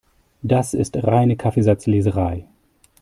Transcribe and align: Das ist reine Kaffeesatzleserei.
Das 0.41 0.73
ist 0.73 0.95
reine 1.03 1.35
Kaffeesatzleserei. 1.37 2.47